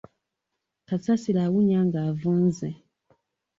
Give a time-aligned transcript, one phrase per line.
[0.87, 2.69] Kasasiro awunya nga avunze.